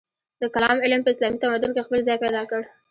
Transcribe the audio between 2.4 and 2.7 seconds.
کړ.